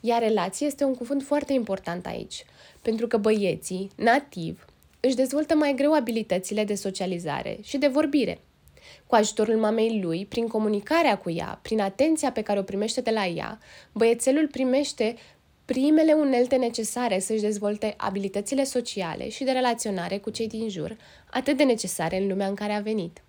Iar 0.00 0.22
relație 0.22 0.66
este 0.66 0.84
un 0.84 0.94
cuvânt 0.94 1.22
foarte 1.22 1.52
important 1.52 2.06
aici, 2.06 2.44
pentru 2.82 3.06
că 3.06 3.16
băieții, 3.16 3.90
nativ, 3.96 4.64
își 5.00 5.14
dezvoltă 5.14 5.54
mai 5.54 5.74
greu 5.74 5.92
abilitățile 5.92 6.64
de 6.64 6.74
socializare 6.74 7.58
și 7.62 7.78
de 7.78 7.86
vorbire. 7.86 8.40
Cu 9.06 9.14
ajutorul 9.14 9.56
mamei 9.56 10.00
lui, 10.02 10.26
prin 10.26 10.46
comunicarea 10.46 11.18
cu 11.18 11.30
ea, 11.30 11.58
prin 11.62 11.80
atenția 11.80 12.32
pe 12.32 12.42
care 12.42 12.58
o 12.58 12.62
primește 12.62 13.00
de 13.00 13.10
la 13.10 13.26
ea, 13.26 13.58
băiețelul 13.92 14.48
primește 14.48 15.14
primele 15.64 16.12
unelte 16.12 16.56
necesare 16.56 17.18
să-și 17.18 17.40
dezvolte 17.40 17.94
abilitățile 17.96 18.64
sociale 18.64 19.28
și 19.28 19.44
de 19.44 19.50
relaționare 19.50 20.18
cu 20.18 20.30
cei 20.30 20.48
din 20.48 20.68
jur, 20.68 20.96
atât 21.30 21.56
de 21.56 21.64
necesare 21.64 22.16
în 22.20 22.28
lumea 22.28 22.46
în 22.46 22.54
care 22.54 22.72
a 22.72 22.80
venit. 22.80 23.22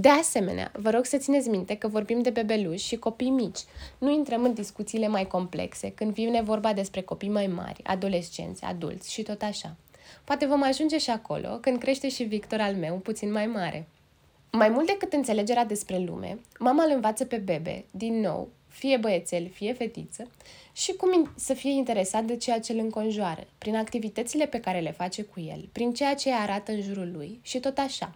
De 0.00 0.08
asemenea, 0.08 0.72
vă 0.74 0.90
rog 0.90 1.04
să 1.04 1.16
țineți 1.16 1.48
minte 1.48 1.74
că 1.74 1.88
vorbim 1.88 2.22
de 2.22 2.30
bebeluși 2.30 2.86
și 2.86 2.96
copii 2.96 3.30
mici. 3.30 3.58
Nu 3.98 4.10
intrăm 4.10 4.44
în 4.44 4.54
discuțiile 4.54 5.08
mai 5.08 5.26
complexe 5.26 5.92
când 5.92 6.12
vine 6.12 6.42
vorba 6.42 6.72
despre 6.72 7.00
copii 7.00 7.28
mai 7.28 7.46
mari, 7.46 7.84
adolescenți, 7.84 8.64
adulți 8.64 9.12
și 9.12 9.22
tot 9.22 9.42
așa. 9.42 9.76
Poate 10.24 10.46
vom 10.46 10.62
ajunge 10.62 10.98
și 10.98 11.10
acolo 11.10 11.48
când 11.48 11.78
crește 11.78 12.08
și 12.08 12.22
Victor 12.22 12.60
al 12.60 12.74
meu 12.74 12.94
puțin 12.96 13.32
mai 13.32 13.46
mare. 13.46 13.88
Mai 14.50 14.68
mult 14.68 14.86
decât 14.86 15.12
înțelegerea 15.12 15.64
despre 15.64 15.98
lume, 15.98 16.38
mama 16.58 16.84
îl 16.84 16.90
învață 16.94 17.24
pe 17.24 17.36
bebe, 17.36 17.84
din 17.90 18.20
nou, 18.20 18.48
fie 18.68 18.96
băiețel, 18.96 19.48
fie 19.48 19.72
fetiță, 19.72 20.30
și 20.72 20.92
cum 20.92 21.32
să 21.36 21.54
fie 21.54 21.72
interesat 21.72 22.24
de 22.24 22.36
ceea 22.36 22.60
ce 22.60 22.72
îl 22.72 22.78
înconjoară, 22.78 23.46
prin 23.58 23.76
activitățile 23.76 24.46
pe 24.46 24.60
care 24.60 24.80
le 24.80 24.92
face 24.92 25.22
cu 25.22 25.40
el, 25.40 25.68
prin 25.72 25.92
ceea 25.92 26.14
ce 26.14 26.32
arată 26.32 26.72
în 26.72 26.80
jurul 26.80 27.10
lui 27.12 27.38
și 27.42 27.60
tot 27.60 27.78
așa. 27.78 28.14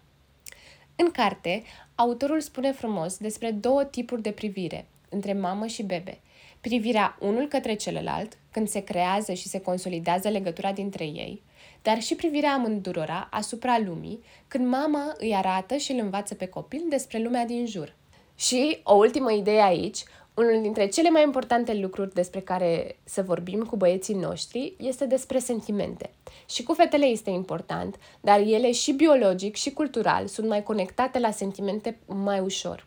În 0.97 1.11
carte, 1.11 1.63
autorul 1.95 2.41
spune 2.41 2.73
frumos 2.73 3.17
despre 3.17 3.51
două 3.51 3.85
tipuri 3.85 4.23
de 4.23 4.31
privire, 4.31 4.87
între 5.09 5.33
mamă 5.33 5.67
și 5.67 5.83
bebe. 5.83 6.19
Privirea 6.61 7.17
unul 7.21 7.49
către 7.49 7.75
celălalt, 7.75 8.37
când 8.51 8.69
se 8.69 8.81
creează 8.81 9.33
și 9.33 9.49
se 9.49 9.61
consolidează 9.61 10.29
legătura 10.29 10.73
dintre 10.73 11.05
ei, 11.05 11.43
dar 11.83 12.01
și 12.01 12.15
privirea 12.15 12.53
amândurora 12.53 13.29
asupra 13.31 13.79
lumii, 13.79 14.25
când 14.49 14.67
mama 14.69 15.15
îi 15.19 15.35
arată 15.35 15.77
și 15.77 15.93
îl 15.93 15.99
învață 15.99 16.35
pe 16.35 16.47
copil 16.47 16.83
despre 16.89 17.19
lumea 17.19 17.47
din 17.47 17.67
jur. 17.67 17.95
Și 18.37 18.79
o 18.83 18.95
ultimă 18.95 19.33
idee 19.33 19.63
aici, 19.63 20.03
Unul 20.35 20.63
dintre 20.63 20.87
cele 20.87 21.11
mai 21.11 21.23
importante 21.23 21.75
lucruri 21.75 22.15
despre 22.15 22.41
care 22.41 22.97
să 23.05 23.23
vorbim 23.23 23.63
cu 23.63 23.77
băieții 23.77 24.15
noștri 24.15 24.75
este 24.79 25.07
despre 25.07 25.39
sentimente. 25.39 26.11
Și 26.49 26.63
cu 26.63 26.73
fetele 26.73 27.05
este 27.05 27.31
important, 27.31 27.97
dar 28.21 28.41
ele 28.41 28.73
și 28.73 28.93
biologic 28.93 29.55
și 29.55 29.73
cultural 29.73 30.27
sunt 30.27 30.49
mai 30.49 30.63
conectate 30.63 31.19
la 31.19 31.31
sentimente 31.31 31.99
mai 32.07 32.41
ușor. 32.41 32.87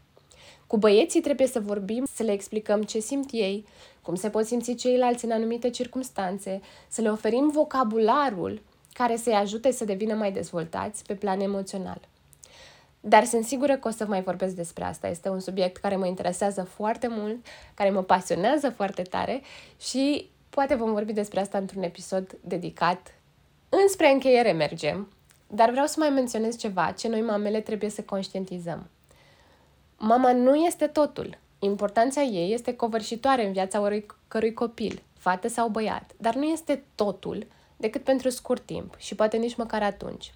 Cu 0.68 0.78
băieții 0.78 1.22
trebuie 1.22 1.48
să 1.48 1.60
vorbim, 1.60 2.06
să 2.14 2.24
le 2.24 2.32
explicăm 2.32 2.82
ce 2.84 3.00
simt 3.00 3.30
ei, 3.32 3.66
cum 4.02 4.16
se 4.16 4.30
pot 4.30 4.46
simți 4.46 4.74
ceilalți 4.74 5.26
în 5.26 5.32
anumite 5.32 5.70
circunstanțe, 5.70 6.62
să 6.88 7.02
le 7.02 7.10
oferim 7.10 7.50
vocabularul 7.54 8.62
care 8.94 9.16
să-i 9.16 9.34
ajute 9.34 9.72
să 9.72 9.86
devină 9.86 10.14
mai 10.14 10.32
dezvoltați 10.32 11.04
pe 11.04 11.14
plan 11.14 11.40
emoțional. 11.40 12.00
Dar 13.00 13.24
sunt 13.24 13.46
sigură 13.46 13.78
că 13.78 13.88
o 13.88 13.92
să 13.92 14.06
mai 14.06 14.22
vorbesc 14.22 14.56
despre 14.56 14.84
asta. 14.84 15.08
Este 15.08 15.30
un 15.30 15.40
subiect 15.40 15.78
care 15.78 15.96
mă 15.96 16.06
interesează 16.06 16.64
foarte 16.64 17.08
mult, 17.08 17.46
care 17.74 17.90
mă 17.90 18.04
pasionează 18.04 18.70
foarte 18.70 19.02
tare 19.02 19.42
și 19.80 20.30
poate 20.50 20.76
vom 20.76 20.92
vorbi 20.94 21.14
despre 21.14 21.40
asta 21.40 21.58
într-un 21.58 21.84
episod 21.84 22.38
dedicat. 22.42 23.14
Înspre 23.70 24.12
încheiere 24.12 24.52
mergem, 24.52 25.12
dar 25.48 25.70
vreau 25.70 25.86
să 25.86 25.96
mai 25.98 26.10
menționez 26.10 26.58
ceva 26.58 26.92
ce 26.92 27.08
noi 27.08 27.22
mamele 27.22 27.62
trebuie 27.62 27.90
să 27.90 28.02
conștientizăm. 28.02 28.90
Mama 29.98 30.34
nu 30.34 30.56
este 30.56 30.88
totul. 30.88 31.38
Importanța 31.60 32.22
ei 32.22 32.54
este 32.54 32.76
covârșitoare 32.76 33.46
în 33.46 33.52
viața 33.52 33.80
oricărui 33.80 34.54
copil, 34.54 35.02
fată 35.18 35.48
sau 35.48 35.70
băiat, 35.70 36.12
dar 36.18 36.36
nu 36.36 36.44
este 36.44 36.84
totul 36.96 37.48
decât 37.78 38.04
pentru 38.04 38.30
scurt 38.30 38.66
timp 38.66 38.96
și 38.98 39.16
poate 39.16 39.38
nici 39.38 39.56
măcar 39.56 39.84
atunci. 39.84 40.34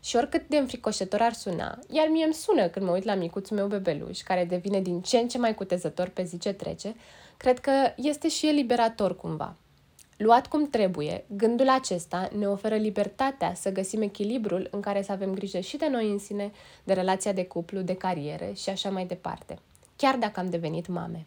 Și 0.00 0.16
oricât 0.16 0.48
de 0.48 0.56
înfricoșător 0.56 1.20
ar 1.20 1.32
suna, 1.32 1.78
iar 1.90 2.08
mie 2.08 2.24
îmi 2.24 2.34
sună 2.34 2.68
când 2.68 2.86
mă 2.86 2.92
uit 2.92 3.04
la 3.04 3.14
micuțul 3.14 3.56
meu 3.56 3.66
bebeluș, 3.66 4.20
care 4.20 4.44
devine 4.44 4.80
din 4.80 5.00
ce 5.00 5.18
în 5.18 5.28
ce 5.28 5.38
mai 5.38 5.54
cutezător 5.54 6.08
pe 6.08 6.22
zi 6.22 6.38
ce 6.38 6.52
trece, 6.52 6.94
cred 7.36 7.58
că 7.58 7.72
este 7.96 8.28
și 8.28 8.46
el 8.46 8.54
liberator 8.54 9.16
cumva. 9.16 9.56
Luat 10.16 10.46
cum 10.46 10.70
trebuie, 10.70 11.24
gândul 11.26 11.68
acesta 11.68 12.28
ne 12.38 12.48
oferă 12.48 12.74
libertatea 12.74 13.54
să 13.54 13.72
găsim 13.72 14.02
echilibrul 14.02 14.68
în 14.70 14.80
care 14.80 15.02
să 15.02 15.12
avem 15.12 15.34
grijă 15.34 15.58
și 15.58 15.76
de 15.76 15.88
noi 15.88 16.10
însine, 16.10 16.52
de 16.84 16.92
relația 16.92 17.32
de 17.32 17.44
cuplu, 17.44 17.80
de 17.80 17.94
cariere 17.94 18.52
și 18.56 18.68
așa 18.68 18.90
mai 18.90 19.06
departe, 19.06 19.58
chiar 19.96 20.16
dacă 20.16 20.40
am 20.40 20.50
devenit 20.50 20.86
mame. 20.86 21.26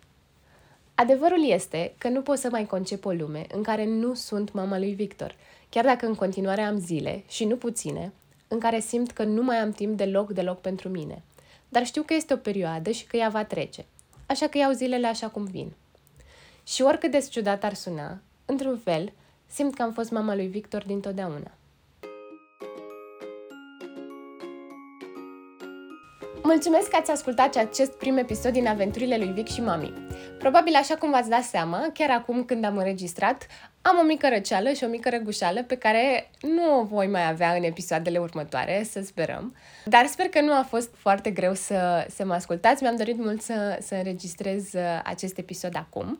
Adevărul 0.96 1.50
este 1.50 1.94
că 1.98 2.10
nu 2.10 2.22
pot 2.22 2.38
să 2.38 2.48
mai 2.52 2.66
concep 2.66 3.06
o 3.06 3.12
lume 3.12 3.46
în 3.54 3.64
care 3.64 3.86
nu 3.86 4.14
sunt 4.14 4.52
mama 4.52 4.78
lui 4.78 4.94
Victor, 4.94 5.36
chiar 5.70 5.84
dacă 5.84 6.06
în 6.06 6.16
continuare 6.16 6.62
am 6.62 6.80
zile, 6.80 7.24
și 7.28 7.46
nu 7.46 7.56
puține, 7.56 8.12
în 8.52 8.60
care 8.60 8.80
simt 8.80 9.12
că 9.12 9.24
nu 9.24 9.44
mai 9.44 9.58
am 9.58 9.72
timp 9.72 9.98
deloc, 9.98 10.32
deloc 10.32 10.62
pentru 10.62 10.90
mine. 10.90 11.22
Dar 11.70 11.86
știu 11.86 12.04
că 12.04 12.14
este 12.14 12.34
o 12.34 12.38
perioadă 12.38 12.92
și 12.92 13.06
că 13.06 13.18
ea 13.18 13.30
va 13.30 13.44
trece, 13.44 13.86
așa 14.26 14.48
că 14.48 14.58
iau 14.58 14.72
zilele 14.72 15.08
așa 15.08 15.28
cum 15.28 15.44
vin. 15.44 15.72
Și 16.64 16.82
oricât 16.82 17.12
de 17.12 17.28
ciudat 17.30 17.64
ar 17.64 17.74
suna, 17.74 18.22
într-un 18.46 18.78
fel, 18.78 19.12
simt 19.48 19.76
că 19.76 19.82
am 19.82 19.92
fost 19.92 20.12
mama 20.12 20.36
lui 20.36 20.48
Victor 20.48 20.84
dintotdeauna. 20.84 21.52
Mulțumesc 26.54 26.90
că 26.90 26.96
ați 27.00 27.12
ascultat 27.12 27.56
acest 27.56 27.92
prim 27.92 28.18
episod 28.18 28.52
din 28.52 28.68
aventurile 28.68 29.18
lui 29.18 29.32
Vic 29.32 29.48
și 29.48 29.62
Mami. 29.62 29.94
Probabil 30.40 30.76
așa 30.76 30.96
cum 30.96 31.10
v-ați 31.10 31.30
dat 31.30 31.44
seama, 31.44 31.90
chiar 31.94 32.10
acum 32.10 32.44
când 32.46 32.66
am 32.66 32.78
înregistrat, 32.78 33.48
am 33.82 33.98
o 34.02 34.06
mică 34.06 34.30
răceală 34.30 34.72
și 34.72 34.84
o 34.84 34.88
mică 34.88 35.10
răgușală 35.10 35.64
pe 35.64 35.78
care 35.78 36.30
nu 36.42 36.80
o 36.80 36.84
voi 36.84 37.08
mai 37.08 37.28
avea 37.28 37.54
în 37.54 37.64
episoadele 37.64 38.18
următoare, 38.18 38.84
să 38.90 39.02
sperăm. 39.04 39.56
Dar 39.86 40.06
sper 40.06 40.26
că 40.26 40.42
nu 40.42 40.54
a 40.54 40.66
fost 40.70 40.90
foarte 40.98 41.30
greu 41.30 41.54
să, 41.54 42.08
să 42.16 42.26
mă 42.26 42.34
ascultați. 42.34 42.84
Mi-am 42.84 42.96
dorit 42.96 43.18
mult 43.18 43.42
să, 43.42 43.78
să 43.82 43.96
înregistrez 43.96 44.74
uh, 44.74 45.02
acest 45.04 45.38
episod 45.38 45.76
acum. 45.76 46.20